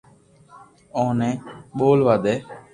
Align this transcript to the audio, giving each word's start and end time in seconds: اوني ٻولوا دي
اوني 0.97 1.31
ٻولوا 1.77 2.15
دي 2.23 2.35